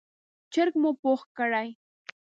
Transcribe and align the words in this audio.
چرګ 0.53 0.73
مو 0.81 0.91
پوخ 1.01 1.21
کړی، 1.37 1.67